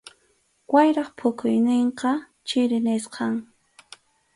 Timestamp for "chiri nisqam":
2.47-3.35